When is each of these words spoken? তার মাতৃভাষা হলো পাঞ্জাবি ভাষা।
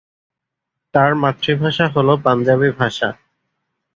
তার 0.93 1.11
মাতৃভাষা 1.15 1.85
হলো 1.87 2.13
পাঞ্জাবি 2.25 2.69
ভাষা। 2.71 3.09